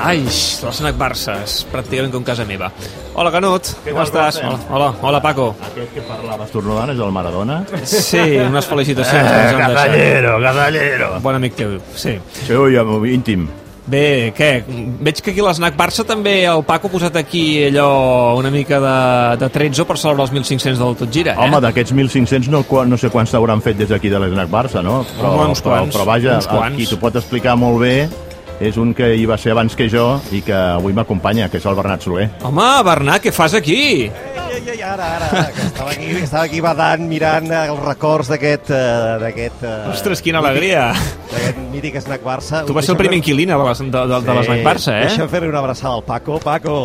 [0.00, 2.70] Ai, l'esnac Barça, és pràcticament com casa meva.
[3.12, 4.38] Hola, Canut, Què com estàs?
[4.40, 5.50] Hola, hola, hola, Paco.
[5.70, 7.60] Aquest que parlava estornudant és el Maradona?
[7.84, 9.28] Sí, unes felicitacions.
[9.28, 9.60] deixat.
[9.60, 11.10] Gazallero, gazallero.
[11.20, 12.16] Bon amic teu, sí.
[12.46, 12.78] Sí, ui,
[13.12, 13.48] íntim.
[13.90, 14.50] Bé, què?
[15.02, 18.78] Veig que aquí a l'esnac Barça també el Paco ha posat aquí allò una mica
[18.80, 18.96] de,
[19.40, 21.42] de tretzo per celebrar els 1.500 del Tot Gira, eh?
[21.42, 25.00] Home, d'aquests 1.500 no, no sé quants t'hauran fet des d'aquí de l'Snac Barça, no?
[25.18, 26.76] Però, Home, uns però, quants, però vaja, uns quants.
[26.78, 27.94] qui t'ho pot explicar molt bé
[28.60, 31.66] és un que hi va ser abans que jo i que avui m'acompanya, que és
[31.66, 32.28] el Bernat Soler.
[32.44, 34.10] Home, Bernat, què fas aquí?
[34.10, 38.70] Ai, ai, ara, ara, ara, que estava aquí, estava aquí badant, mirant els records d'aquest...
[38.74, 40.90] eh, d'aquest eh, Ostres, quina alegria.
[41.30, 42.64] D'aquest mític snack Barça.
[42.66, 45.06] Tu vas ser el primer inquilina de l'es- de, de, de l'esnac Barça, eh?
[45.08, 46.40] Deixa'm fer-li una abraçada al Paco.
[46.44, 46.82] Paco,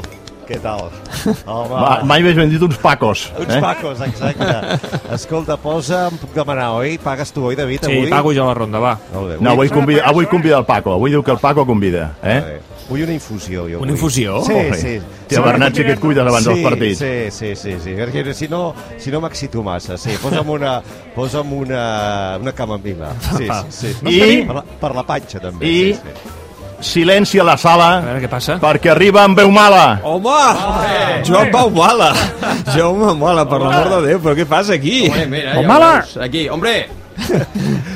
[0.48, 0.86] què tal?
[1.46, 3.26] Home, Va, mai més ben dit uns pacos.
[3.40, 3.62] Uns eh?
[3.64, 4.80] pacos, exacte.
[5.18, 6.98] Escolta, posa, em puc demanar, oi?
[7.02, 8.10] Pagues tu, oi, David, Sí, avui?
[8.14, 8.96] pago jo la ronda, va.
[9.14, 9.38] Molt bé.
[9.42, 10.94] No, avui convida, avui convida el Paco.
[10.96, 12.14] Avui diu que el Paco convida.
[12.24, 12.60] Eh?
[12.86, 13.80] Vull una infusió, jo.
[13.80, 13.96] Una vull.
[13.96, 14.42] infusió?
[14.46, 14.96] Sí, Home, sí.
[15.28, 17.00] Tia Bernat, sí que et cuides abans sí, dels partits.
[17.00, 17.96] Sí, sí, sí, sí.
[17.98, 20.14] Perquè si no, si no m'excito massa, sí.
[20.22, 20.76] Posa'm una,
[21.16, 21.82] posa'm una,
[22.42, 23.10] una camamila.
[23.34, 24.14] Sí, sí, sí.
[24.14, 25.66] I- Per la, per la panxa, també.
[25.66, 26.34] I- Sí, sí.
[26.86, 28.58] Silenci a la A sala, veure què passa.
[28.62, 30.00] perquè arriba amb veu mala.
[30.04, 31.24] Home!
[31.26, 32.12] Joan Baumala!
[32.76, 35.08] Jaume Baumala, per l'amor de Déu, però què passa aquí?
[35.10, 35.92] Hombre, mira, Oh, ja mala!
[36.28, 36.76] Aquí, hombre!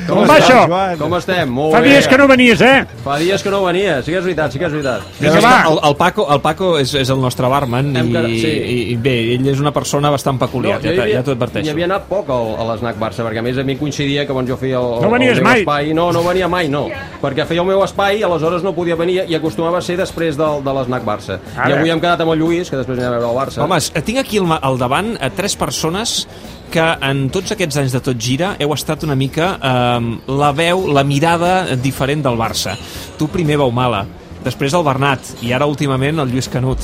[0.08, 0.62] Com va això?
[0.66, 0.96] Joan.
[0.98, 1.50] Com estem?
[1.52, 1.90] Molt Fa bé.
[1.92, 2.84] dies que no venies, eh?
[3.04, 5.02] Fa dies que no venia, sí que és veritat, sí que és veritat.
[5.20, 5.52] Vinga, va.
[5.70, 8.50] El, el, Paco, el Paco és, és el nostre barman Hem i, que- sí.
[8.50, 11.34] i, i bé, ell és una persona bastant peculiar, jo ja, hi havia- ja t'ho
[11.36, 11.66] adverteixo.
[11.68, 14.32] Hi havia anat poc al, a l'Snac Barça, perquè a més a mi coincidia que
[14.32, 15.60] quan jo feia el, No venies el meu mai.
[15.60, 15.94] espai...
[15.94, 16.86] No, no venia mai, no.
[17.22, 20.64] Perquè feia el meu espai, aleshores no podia venir i acostumava a ser després del,
[20.64, 21.38] de l'Snac Barça.
[21.56, 21.68] Ara.
[21.68, 23.62] I avui hem quedat amb el Lluís, que després anirà a veure el Barça.
[23.64, 26.26] Home, es- tinc aquí al, ma- al davant a tres persones
[26.70, 30.86] que en tots aquests anys de tot gira heu estat una mica eh, la veu,
[30.94, 32.76] la mirada diferent del Barça.
[33.18, 34.04] Tu primer Baumala,
[34.44, 36.78] després el Bernat i ara últimament el Lluís Canut.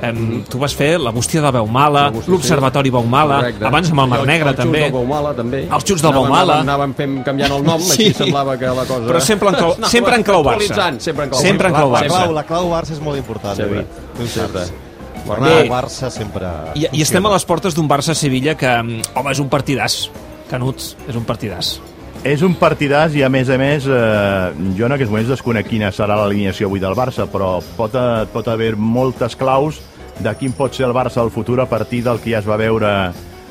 [0.00, 0.12] Eh,
[0.48, 3.66] tu vas fer la bústia de Baumala, La l'Observatori Baumala, Correcte.
[3.68, 4.78] abans amb el Mar Negre els també.
[4.86, 5.60] xuts del Baumala, també.
[5.68, 6.54] Els xuts del Baumala.
[6.62, 7.90] Anàvem, anàvem fent, canviant el nom, Sí.
[8.06, 9.06] així semblava que la cosa...
[9.10, 10.92] Però sempre en clau- Anava sempre en clau Barça.
[11.00, 12.08] Sempre en clau Sempre en La, clau la, Barça.
[12.08, 13.74] clau, la clau Barça és molt important, Sempre.
[13.84, 14.16] David.
[14.16, 14.89] Tu ho Sempre.
[15.20, 15.30] Bé.
[15.30, 16.48] Bernat, Barça sempre...
[16.74, 20.02] I, I estem a les portes d'un Barça-Sevilla que, mm, home, és un partidàs.
[20.50, 21.78] Canut, és un partidàs.
[22.26, 25.88] És un partidàs i, a més a més, eh, jo en aquests moments desconec quina
[25.94, 29.80] serà l'alineació avui del Barça, però pot, eh, pot haver moltes claus
[30.20, 32.58] de quin pot ser el Barça al futur a partir del que ja es va
[32.60, 32.90] veure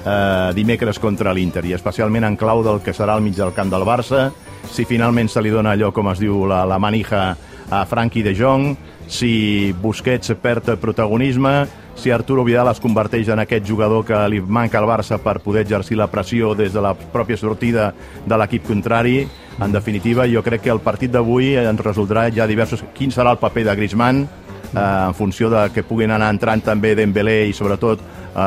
[0.06, 3.72] eh, dimecres contra l'Inter, i especialment en clau del que serà al mig del camp
[3.74, 4.30] del Barça,
[4.70, 7.36] si finalment se li dona allò, com es diu, la, la manija
[7.70, 8.76] a Frankie de Jong,
[9.10, 14.78] si Busquets perd protagonisme, si Arturo Vidal es converteix en aquest jugador que li manca
[14.80, 17.94] al Barça per poder exercir la pressió des de la pròpia sortida
[18.26, 19.28] de l'equip contrari.
[19.60, 22.84] En definitiva, jo crec que el partit d'avui ens resoldrà ja diversos...
[22.96, 26.96] Quin serà el paper de Griezmann, eh, en funció de que puguin anar entrant també
[26.96, 28.04] Dembélé i sobretot eh,
[28.40, 28.44] eh,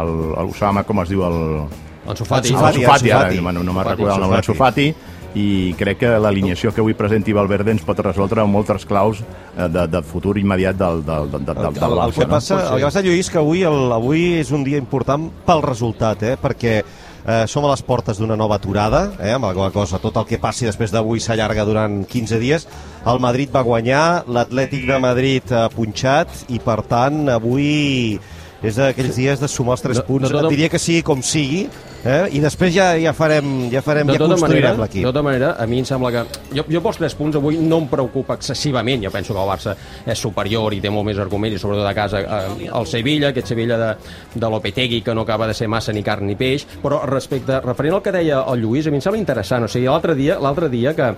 [0.00, 0.10] el,
[0.40, 1.38] el Usama, com es diu, el,
[2.06, 2.48] El Sofati.
[2.48, 3.52] El el Fati, Sofati, ara Sofati.
[3.52, 4.46] no, no me'n recordo el nom Sofati.
[4.46, 4.94] Sofati,
[5.36, 9.86] i crec que l'alineació que avui presenti Valverde ens pot resoldre moltes claus eh, de,
[9.92, 12.14] de futur immediat del, del, del, del, del el, el, Barça.
[12.16, 12.30] que no?
[12.32, 16.22] passa, el que passa, Lluís, que avui, el, avui és un dia important pel resultat,
[16.24, 16.36] eh?
[16.40, 19.34] perquè eh, som a les portes d'una nova aturada, eh?
[19.36, 22.64] amb qual cosa tot el que passi després d'avui s'allarga durant 15 dies.
[23.04, 28.16] El Madrid va guanyar, l'Atlètic de Madrid ha punxat i, per tant, avui
[28.64, 30.30] és d'aquells dies de sumar els 3 De- punts.
[30.30, 31.66] de tota- Et diria que sigui com sigui,
[32.06, 32.36] eh?
[32.36, 35.06] i després ja, ja farem, ja farem, ja de tota manera, construirem de l'equip.
[35.08, 36.24] tota manera, a mi em sembla que...
[36.56, 39.04] Jo, jo pels 3 punts avui no em preocupa excessivament.
[39.04, 41.94] Jo penso que el Barça és superior i té molt més arguments, i sobretot a
[41.96, 43.92] casa eh, el Sevilla, aquest Sevilla de,
[44.34, 46.66] de Lopetegui, que no acaba de ser massa ni carn ni peix.
[46.82, 49.66] Però respecte, referent al que deia el Lluís, a mi em sembla interessant.
[49.66, 51.14] O sigui, l'altre dia, l'altre dia que,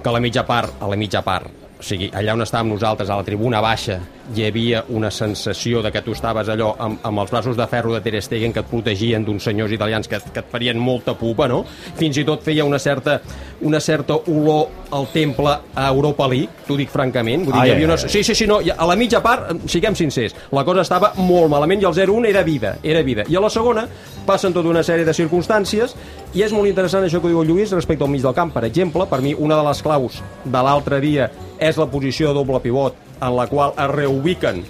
[0.00, 3.08] que a la mitja part, a la mitja part, o sigui, allà on estàvem nosaltres,
[3.08, 3.96] a la tribuna baixa,
[4.36, 7.94] hi havia una sensació de que tu estaves allò amb, amb els braços de ferro
[7.94, 11.48] de Ter Stegen que et protegien d'uns senyors italians que, que et farien molta pupa,
[11.48, 11.62] no?
[11.96, 13.16] Fins i tot feia una certa,
[13.64, 17.46] una certa olor al temple a Europa League, t'ho dic francament.
[17.48, 17.98] Vull dir, Ai, hi havia ai, una...
[18.04, 21.48] Sí, sí, sí, no, a la mitja part, eh, siguem sincers, la cosa estava molt
[21.52, 23.24] malament i el 0-1 era vida, era vida.
[23.32, 23.86] I a la segona
[24.28, 25.96] passen tota una sèrie de circumstàncies
[26.34, 28.52] i és molt interessant això que diu el Lluís respecte al mig del camp.
[28.54, 32.38] Per exemple, per mi una de les claus de l'altre dia és la posició de
[32.38, 34.62] doble pivot en la qual es reubiquen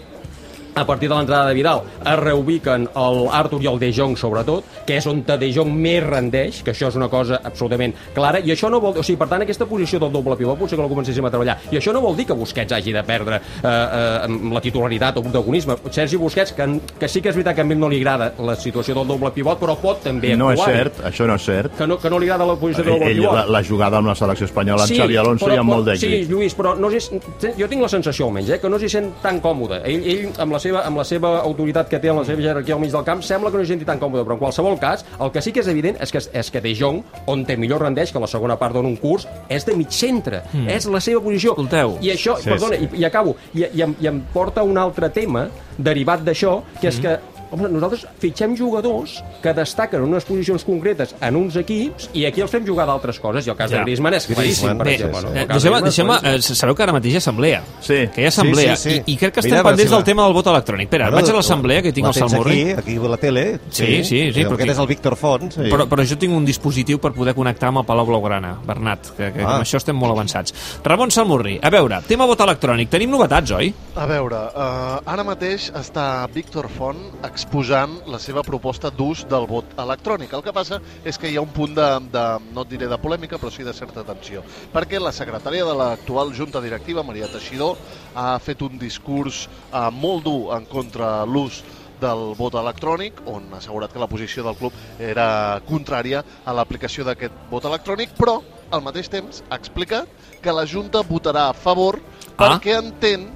[0.75, 4.65] a partir de l'entrada de Vidal es reubiquen el Arthur i el De Jong sobretot,
[4.87, 8.51] que és on De Jong més rendeix, que això és una cosa absolutament clara, i
[8.53, 8.97] això no vol...
[8.99, 11.59] O sigui, per tant, aquesta posició del doble pivot potser que la comencéssim a treballar.
[11.71, 15.23] I això no vol dir que Busquets hagi de perdre eh, eh, la titularitat o
[15.23, 15.77] protagonisme.
[15.91, 16.67] Sergi Busquets, que,
[16.99, 19.31] que sí que és veritat que a ell no li agrada la situació del doble
[19.35, 21.77] pivot, però pot també No és actuar cert, això no és cert.
[21.79, 23.35] que no, que no li agrada la posició del doble Ell, pivot.
[23.35, 25.97] la, la jugada amb la selecció espanyola amb Xavi Alonso però- hi ha molt però-
[26.01, 26.31] Sí, d'èxit.
[26.31, 27.21] Lluís, però no s'hi-
[27.59, 29.81] jo tinc la sensació almenys, eh, que no s'hi sent tan còmode.
[29.85, 32.77] Ell, ell amb, la seva, amb la seva autoritat que té, amb la seva jerarquia
[32.77, 35.05] al mig del camp, sembla que no s'hi senti tan còmode, però en qualsevol cas,
[35.21, 37.03] el que sí que és evident és que, és que De Jong,
[37.33, 40.43] on té millor rendeix, que la segona part dona un curs, és de mig centre.
[40.53, 40.69] Mm.
[40.77, 41.57] És la seva posició.
[41.57, 41.97] Escolteu.
[42.05, 42.89] I això, Sí, perdona, sí.
[42.93, 45.49] I, i acabo, i, i, em, i em porta un altre tema
[45.79, 47.17] derivat d'això, que és que
[47.51, 52.41] Home, nosaltres fitxem jugadors que destaquen en unes posicions concretes en uns equips i aquí
[52.45, 53.47] els fem jugar d'altres coses.
[53.47, 53.79] I el cas Ja.
[53.79, 55.23] de Griezmann és claríssim, per Bé, exemple.
[55.23, 55.29] no?
[55.35, 57.63] eh, El cas deixeu-me, de Griezmann és deixeu sabeu que ara mateix hi ha assemblea.
[57.81, 57.99] Sí.
[58.15, 58.77] Que hi ha assemblea.
[58.77, 59.03] Sí, sí, sí.
[59.07, 60.87] I, I crec que estem Mira, pendents del tema del vot electrònic.
[60.87, 62.61] Espera, Bueno, vaig a l'assemblea, que tinc la el tens Salmorri.
[62.61, 63.61] Aquí, aquí a la tele.
[63.71, 65.53] Sí, sí, sí, però Aquest aquí- és el Víctor Font.
[65.53, 65.61] Sí.
[65.71, 69.33] Però, però jo tinc un dispositiu per poder connectar amb el Palau Blaugrana, Bernat, que,
[69.33, 69.47] que ah.
[69.49, 69.55] Ah.
[69.57, 70.55] amb això estem molt avançats.
[70.85, 72.89] Ramon Salmurri, a veure, tema vot electrònic.
[72.91, 73.73] Tenim novetats, oi?
[73.97, 76.97] A veure, uh, ara mateix està Víctor Font
[77.41, 80.35] exposant la seva proposta d'ús del vot electrònic.
[80.37, 80.77] El que passa
[81.09, 83.73] és que hi ha un punt de, de no diré de polèmica, però sí de
[83.73, 84.43] certa tensió.
[84.75, 87.81] Perquè la secretària de l'actual Junta Directiva, Maria Teixidor,
[88.15, 91.63] ha fet un discurs uh, molt dur en contra l'ús
[92.01, 97.05] del vot electrònic, on ha assegurat que la posició del club era contrària a l'aplicació
[97.09, 98.39] d'aquest vot electrònic, però
[98.71, 100.09] al mateix temps ha explicat
[100.41, 102.01] que la Junta votarà a favor
[102.41, 102.57] Ah.
[102.57, 103.29] perquè entén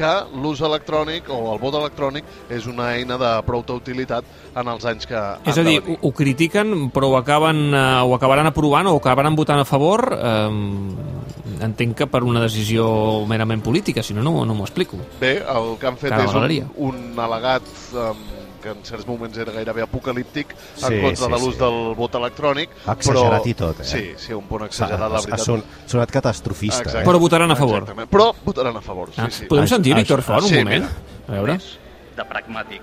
[0.00, 4.24] que l'ús electrònic o el vot electrònic és una eina de prou utilitat
[4.56, 5.20] en els anys que
[5.50, 9.02] És a dir, ho, ho critiquen, però ho, acaben, eh, ho acabaran aprovant o ho
[9.02, 10.08] acabaran votant a favor.
[10.16, 11.28] Eh,
[11.60, 12.88] entenc que per una decisió
[13.28, 14.98] merament política, si no, no, no m'ho explico.
[15.20, 18.22] Bé, el que han fet Cara a la és un, un al·legat um,
[18.60, 21.60] que en certs moments era gairebé apocalíptic en Sí, contra sí, de l'ús sí.
[21.60, 22.70] del vot electrònic.
[22.86, 23.48] Exagerat però...
[23.50, 23.84] i tot, eh?
[23.88, 25.44] Sí, sí, un punt ha, exagerat, la ha, veritat.
[25.46, 26.82] son, sonat catastrofista.
[26.84, 27.02] Exacte.
[27.02, 27.08] Eh?
[27.08, 27.82] Però votaran a favor.
[27.82, 28.10] Exactament.
[28.12, 29.46] Però votaran a favor, sí, Ah, sí.
[29.50, 30.84] podem sentir Víctor Font un sí, moment?
[30.84, 31.28] mira.
[31.28, 31.52] A veure.
[31.58, 31.78] més
[32.16, 32.82] de pragmàtic.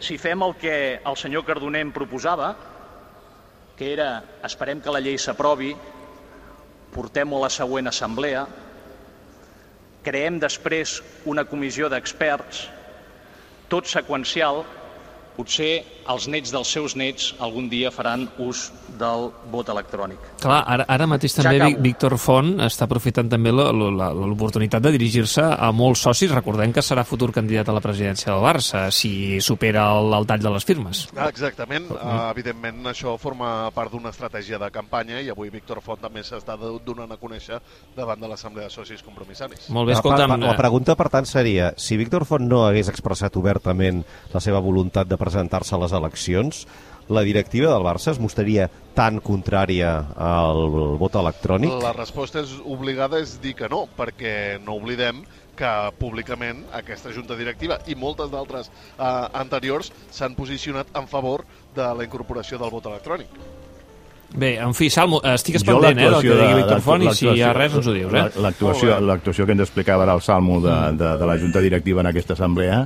[0.00, 0.74] Si fem el que
[1.04, 2.52] el senyor Cardoner em proposava,
[3.76, 5.72] que era esperem que la llei s'aprovi,
[6.94, 8.46] portem-ho a la següent assemblea,
[10.06, 12.68] creem després una comissió d'experts,
[13.68, 14.64] tot seqüencial,
[15.38, 18.66] potser els nets dels seus nets algun dia faran ús
[18.98, 20.18] del vot electrònic.
[20.42, 21.60] Clar, ara, ara mateix Ja també.
[21.68, 26.32] Vic- Víctor Font està aprofitant també l'oportunitat de dirigir-se a molts socis.
[26.34, 30.42] Recordem que serà futur candidat a la presidència del Barça si supera el, el tall
[30.42, 31.04] de les firmes.
[31.16, 36.00] Ah, Exactament, uh, evidentment això forma part d'una estratègia de campanya i avui Víctor Font
[36.02, 37.60] també s'està do- donant a conèixer
[37.96, 39.68] davant de l'Assemblea de Socis Compromissaris.
[39.70, 40.34] Molt bé, escolta'm...
[40.34, 44.02] la, la eh, pregunta, per tant, seria si Víctor Font no hagués expressat obertament
[44.32, 46.64] la seva voluntat de presentar-se a les eleccions,
[47.08, 48.66] la directiva del Barça es mostraria
[48.96, 50.58] tan contrària al
[51.00, 51.78] vot electrònic?
[51.80, 55.22] La resposta és obligada és dir que no, perquè no oblidem
[55.58, 59.06] que públicament aquesta junta directiva i moltes d'altres eh,
[59.40, 61.42] anteriors s'han posicionat en favor
[61.74, 63.32] de la incorporació del vot electrònic.
[64.38, 67.14] Bé, en fi, Salmo, estigues Jo pendent eh, del que digui de- Víctor Font i
[67.16, 68.26] si hi ha res ens ho dius, eh?
[68.44, 72.36] L'actuació que ens explicava ara el Salmo de, de, de la Junta Directiva en aquesta
[72.36, 72.82] assemblea,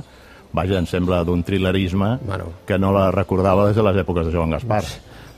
[0.53, 2.51] vaja, em sembla d'un thrillerisme Bueno.
[2.65, 4.83] que no la recordava des de les èpoques de Joan Gaspar.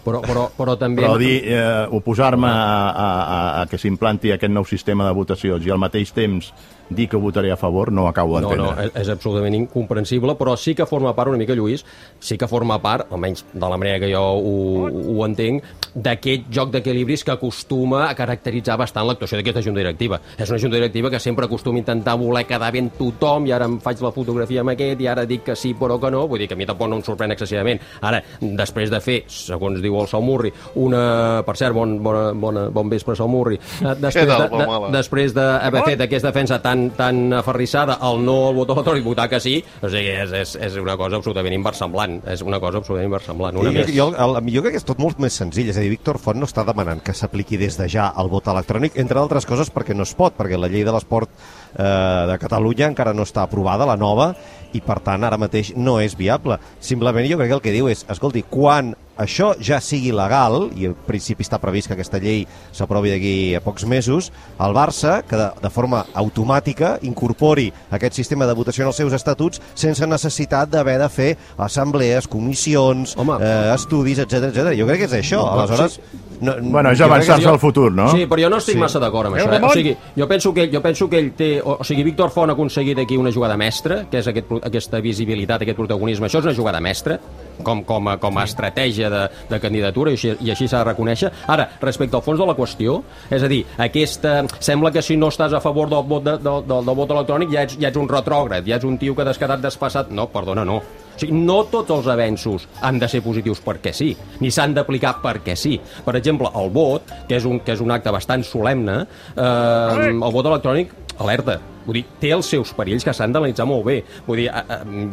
[0.05, 1.01] Però, però, però també...
[1.01, 5.65] Però dir, eh, oposar-me a, a, a, a que s'implanti aquest nou sistema de votacions
[5.65, 6.51] i al mateix temps
[6.89, 8.75] dir que votaré a favor, no acabo No, d'entendre.
[8.75, 11.85] no, és, és absolutament incomprensible, però sí que forma part una mica, Lluís,
[12.19, 15.63] sí que forma part, almenys de la manera que jo ho, ho entenc,
[15.95, 20.19] d'aquest joc d'equilibris que acostuma a caracteritzar bastant l'actuació d'aquesta junta directiva.
[20.37, 23.65] És una junta directiva que sempre acostuma a intentar voler quedar ben tothom, i ara
[23.69, 26.39] em faig la fotografia amb aquest, i ara dic que sí però que no, vull
[26.43, 27.79] dir que a mi tampoc no em sorprèn excessivament.
[28.01, 31.41] Ara, després de fer, segons diu el Salmurri, una...
[31.45, 33.55] Per cert, bon, bona, bona, bon vespre, Salmurri.
[33.81, 38.35] Eh, Després, tal, de, de, després d'haver fet aquesta defensa tan, tan aferrissada al no
[38.49, 42.19] al vot electrònic, votar que sí, o sigui, és, és, és una cosa absolutament inversemblant.
[42.31, 43.59] És una cosa absolutament inversemblant.
[43.61, 43.93] Una jo, més.
[43.95, 46.39] jo, el, jo crec que és tot molt més senzill, és a dir, Víctor Font
[46.41, 49.97] no està demanant que s'apliqui des de ja el vot electrònic, entre altres coses perquè
[49.97, 53.87] no es pot, perquè la llei de l'esport eh, de Catalunya encara no està aprovada,
[53.87, 54.31] la nova,
[54.75, 56.59] i per tant ara mateix no és viable.
[56.83, 60.85] Simplement jo crec que el que diu és, escolti, quan això ja sigui legal, i
[60.89, 62.45] en principi està previst que aquesta llei
[62.75, 68.45] s'aprovi d'aquí a pocs mesos, el Barça, que de, de forma automàtica incorpori aquest sistema
[68.45, 73.37] de votació en els seus estatuts sense necessitat d'haver de fer assemblees, comissions, Home.
[73.41, 74.75] eh, estudis, etc etc.
[74.77, 75.43] Jo crec que és això.
[75.53, 75.99] Aleshores,
[76.41, 78.09] No, Bueno, és jo avançar-se jo- al futur, no?
[78.11, 78.77] Sí, però jo no estic Sí.
[78.77, 78.81] sí.
[78.81, 79.53] massa d'acord amb això.
[79.55, 79.61] Eh?
[79.63, 81.61] O sigui, jo penso que ell, jo penso que ell té...
[81.63, 84.99] O, o sigui, Víctor Font ha aconseguit aquí una jugada mestra, que és aquest, aquesta
[84.99, 86.27] visibilitat, aquest protagonisme.
[86.27, 87.17] Això és una jugada mestra,
[87.63, 90.89] com, com, a, com a estratègia de, de candidatura, i així, i així s'ha de
[90.91, 91.31] reconèixer.
[91.51, 95.31] Ara, respecte al fons de la qüestió, és a dir, aquesta, sembla que si no
[95.33, 98.01] estàs a favor del vot, de, del, del, del vot electrònic ja ets, ja ets
[98.01, 100.13] un retrògrad, ja ets un tio que t'has quedat despassat.
[100.15, 100.79] No, perdona, no.
[101.15, 104.09] O sigui, no tots els avenços han de ser positius perquè sí,
[104.43, 105.77] ni s'han d'aplicar perquè sí.
[106.05, 108.99] Per exemple, el vot, que és un, que és un acte bastant solemne,
[109.35, 111.61] eh, el vot electrònic alerta.
[111.85, 113.99] Vull dir, té els seus perills que s'han d'analitzar molt bé.
[114.27, 114.49] Vull dir,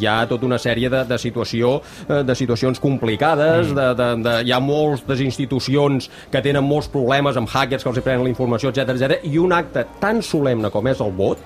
[0.01, 1.75] hi ha tota una sèrie de, de, situació,
[2.09, 7.37] eh, de situacions complicades, de, de, de, hi ha moltes institucions que tenen molts problemes
[7.37, 9.19] amb hackers que els prenen la informació, etc etc.
[9.29, 11.39] i un acte tan solemne com és el vot,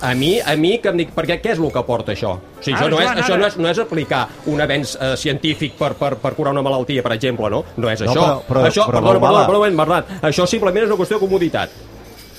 [0.00, 2.36] a mi, a mi que em dic, perquè què és el que porta això?
[2.38, 3.40] O sigui, Ara, això, no és, Joan, això ara.
[3.42, 7.02] no és, no és aplicar un avenç eh, científic per, per, per curar una malaltia,
[7.02, 7.64] per exemple, no?
[7.76, 8.20] No és No, això.
[8.22, 9.46] però- però- això, però, perdona, Baumala.
[9.46, 11.70] perdona, perdona, Bernat, això simplement és una qüestió de comoditat.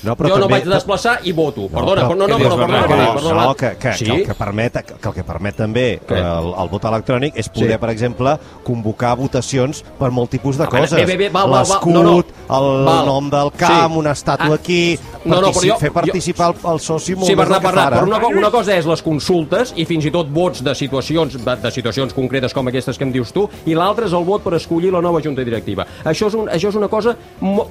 [0.03, 1.67] No, jo no vaig desplaçar i voto.
[1.67, 4.05] Perdona, però- no, no, però, perdona, perdona, No, perdona, no, que, que, sí?
[4.05, 6.17] que, el que permet, que, que el que permet també Què?
[6.17, 7.77] el, el vot electrònic és poder, Sí.
[7.79, 11.07] per exemple, convocar votacions per molt tipus de bueno, coses.
[11.69, 12.17] L'escut, No, no.
[12.19, 13.05] el Val.
[13.05, 13.97] nom del camp, Sí.
[13.99, 14.97] una estàtua Ah, aquí...
[15.25, 17.59] no, no, però jo- fer jo- participar el, el soci molt Sí, més del Bernat,
[17.61, 18.01] que fa Bernat, ara.
[18.01, 21.71] però una, una cosa és les consultes i fins i tot vots de situacions, de,
[21.71, 24.91] situacions concretes com aquestes que em dius tu, i l'altra és el vot per escollir
[24.91, 25.85] la nova junta directiva.
[26.05, 27.15] Això és, un, això és una cosa,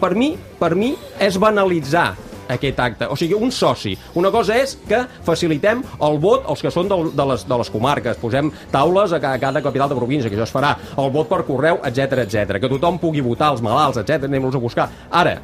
[0.01, 2.15] per mi, per mi, és banalitzar
[2.49, 3.07] aquest acte.
[3.11, 3.97] O sigui, un soci.
[4.15, 7.71] Una cosa és que facilitem el vot als que són del, de, les, de les
[7.71, 8.17] comarques.
[8.23, 10.75] Posem taules a ca- a cada capital de província, que això es farà.
[10.97, 12.59] El vot per correu, etc etc.
[12.61, 14.25] Que tothom pugui votar, els malalts, etc.
[14.29, 14.89] Anem-los a buscar.
[15.11, 15.39] Ara,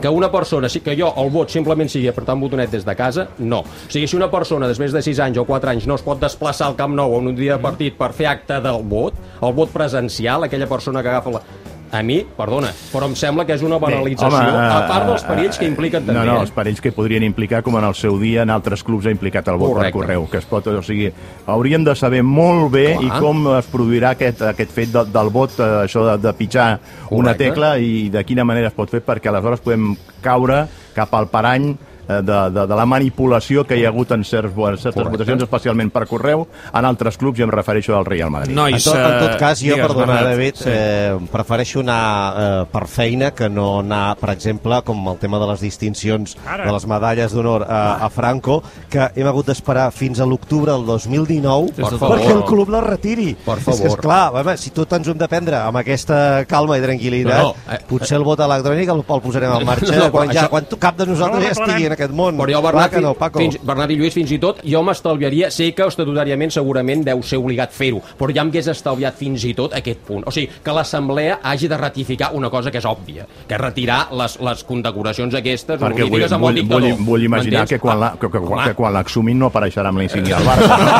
[0.00, 3.26] que una persona, que jo el vot simplement sigui apretar un botonet des de casa,
[3.38, 3.58] no.
[3.60, 6.18] O sigui, si una persona després de 6 anys o 4 anys no es pot
[6.22, 9.52] desplaçar al Camp Nou en un dia de partit per fer acte del vot, el
[9.52, 11.42] vot presencial, aquella persona que agafa la...
[11.90, 15.26] A mi, perdona, però em sembla que és una banalització, home, a part dels eh,
[15.26, 16.14] perills que impliquen també.
[16.20, 16.44] No, no, eh?
[16.46, 19.50] els perills que podrien implicar, com en el seu dia en altres clubs ha implicat
[19.50, 19.90] el vot Correcte.
[19.90, 21.10] per correu, que es pot, o sigui,
[21.50, 23.02] hauríem de saber molt bé Clar.
[23.08, 26.68] i com es produirà aquest, aquest fet de, del vot, eh, això de, de pitjar
[27.10, 27.44] una Correcte.
[27.44, 30.62] tecla i de quina manera es pot fer perquè aleshores podem caure
[30.94, 31.89] cap al parany eh,
[32.22, 35.16] de, de, de la manipulació que hi ha hagut en certs, en certes Correcte.
[35.18, 38.50] votacions, especialment per correu, en altres clubs, i em refereixo al Real Madrid.
[38.50, 40.30] En Nois, tot, en tot eh, cas, jo, digues, perdona, Bernat.
[40.30, 42.00] David, eh, prefereixo anar
[42.30, 46.66] eh, per feina que no anar, per exemple, com el tema de les distincions Ara.
[46.66, 50.84] de les medalles d'honor a, a Franco, que hem hagut d'esperar fins a l'octubre del
[50.86, 52.16] 2019 Per favor.
[52.18, 53.34] perquè el club la retiri.
[53.44, 53.86] Per És que, favor.
[53.94, 57.54] esclar, home, si tot ens ho hem de prendre amb aquesta calma i tranquil·litat, No,
[57.54, 60.42] no, eh, potser el vot electrònic el, el posarem en marxa No, però quan, ja,
[60.44, 62.40] això- quan cap de nosaltres No, ja estigui en aquest món.
[62.40, 63.38] Però jo, Bernat, que no, Paco.
[63.42, 67.38] fins, Bernat i Lluís, fins i tot, jo m'estalviaria, sé que estatutàriament segurament deu ser
[67.40, 70.24] obligat fer-ho, però ja m'hagués estalviat fins i tot aquest punt.
[70.26, 74.00] O sigui, que l'Assemblea hagi de ratificar una cosa que és òbvia, que és retirar
[74.16, 77.06] les, les condecoracions aquestes Perquè vull, amb vull, el vull, dictador.
[77.06, 80.04] vull imaginar que quan, la, que, que, Home, que quan l'exhumin no apareixerà amb la
[80.08, 80.74] insígnia del Barça.
[80.80, 80.92] No?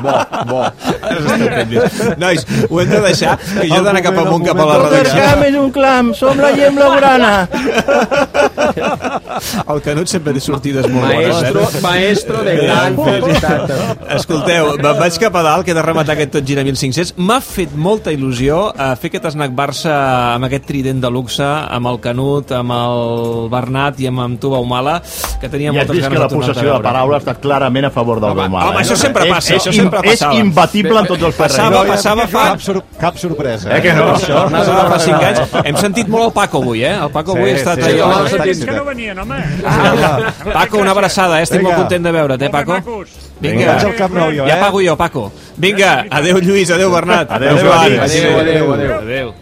[0.04, 0.14] bo,
[0.50, 0.62] bo.
[2.20, 5.24] Nois, ho hem de deixar, que jo he d'anar cap amunt, cap a la redacció.
[5.50, 7.32] és un clam, som la gent blaugrana.
[9.66, 11.80] El Canut sempre té sortides molt Maestro, bones, eh?
[11.84, 13.72] maestro de gran felicitat.
[14.16, 17.14] Escolteu, me'n vaig cap a dalt, que he de rematar aquest tot gira 1500.
[17.20, 19.94] M'ha fet molta il·lusió eh, fer aquest snack Barça
[20.36, 24.50] amb aquest trident de luxe, amb el Canut, amb el Bernat i amb, amb tu,
[24.52, 24.98] Baumala,
[25.40, 27.40] que tenia I has moltes ganes la de tornar-te a possessió de paraula ha estat
[27.42, 28.70] clarament a favor del Home, Baumala.
[28.70, 28.84] home, eh?
[28.84, 30.34] això sempre És- passa, és, això sempre és passava.
[30.40, 31.94] imbatible en tots els Passava, terrenys.
[31.96, 32.44] passava fa...
[32.50, 33.70] Cap, sor cap sorpresa.
[33.76, 34.08] Eh que no?
[34.14, 35.54] Això, passava fa 5 anys.
[35.70, 36.94] Hem sentit molt el Paco avui, eh?
[36.96, 38.10] El Paco Sí, avui ha estat sí, allò...
[38.28, 38.66] sí, Els sí.
[38.66, 40.52] que no venien, home.
[40.52, 41.42] Paco, una abraçada, eh?
[41.42, 41.70] Estic Vinga.
[41.70, 43.04] molt content de veure't, eh, Paco?
[43.40, 43.72] Vinga.
[43.74, 44.60] Vaig al Camp Nou, jo, Ja eh?
[44.60, 45.32] pago jo, Paco.
[45.56, 47.30] Vinga, adeu Lluís, adeu Bernat.
[47.30, 47.88] Adéu, Joan.
[47.88, 48.00] Joan.
[48.00, 48.94] Adéu, adéu, adéu.
[48.98, 49.34] Adéu.